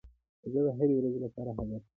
زه 0.51 0.59
د 0.65 0.67
هري 0.77 0.93
ورځي 0.97 1.19
لپاره 1.25 1.49
هدف 1.57 1.67
لرم. 1.69 1.83